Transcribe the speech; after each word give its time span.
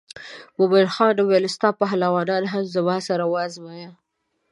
مومن 0.57 0.85
خان 0.93 1.15
وویل 1.19 1.45
ستا 1.55 1.69
پهلوانان 1.81 2.43
هم 2.51 2.63
زما 2.75 2.97
سره 3.07 3.23
وازمایه. 3.33 3.89